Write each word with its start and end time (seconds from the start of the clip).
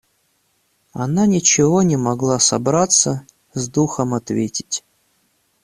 Она 0.93 1.27
ничего 1.27 1.83
не 1.83 1.95
могла 1.95 2.39
собраться 2.39 3.23
с 3.53 3.67
духом 3.69 4.15
ответить. 4.15 4.83